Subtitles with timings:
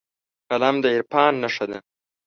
[0.49, 1.79] قلم د عرفان نښه ده